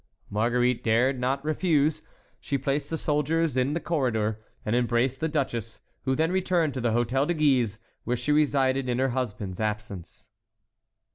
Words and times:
Marguerite 0.31 0.83
dared 0.83 1.19
not 1.19 1.45
refuse; 1.45 2.01
she 2.39 2.57
placed 2.57 2.89
the 2.89 2.97
soldiers 2.97 3.55
in 3.55 3.75
the 3.75 3.79
corridor, 3.79 4.39
and 4.65 4.75
embraced 4.75 5.19
the 5.19 5.27
duchess, 5.27 5.81
who 6.05 6.15
then 6.15 6.31
returned 6.31 6.73
to 6.73 6.81
the 6.81 6.89
Hôtel 6.89 7.27
de 7.27 7.35
Guise, 7.35 7.77
where 8.03 8.17
she 8.17 8.31
resided 8.31 8.89
in 8.89 8.97
her 8.97 9.09
husband's 9.09 9.59
absence. 9.59 10.25